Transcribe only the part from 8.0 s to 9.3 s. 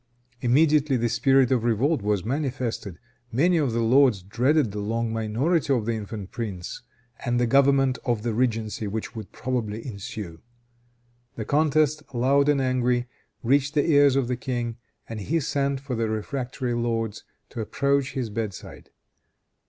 of the regency which